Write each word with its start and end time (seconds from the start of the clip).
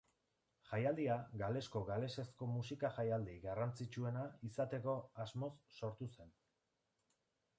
Jaialdia 0.67 1.17
Galesko 1.41 1.81
galesezko 1.89 2.47
musika 2.53 2.91
jaialdi 2.95 3.37
garrantzitsuena 3.45 4.25
izateko 4.49 4.97
asmoz 5.27 5.53
sortu 5.77 6.11
zen. 6.17 6.33